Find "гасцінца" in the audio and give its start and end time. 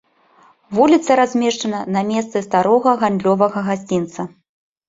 3.69-4.21